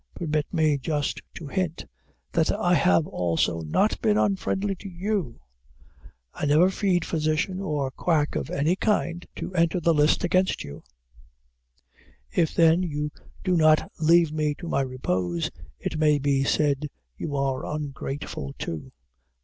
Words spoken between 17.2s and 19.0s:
are ungrateful too.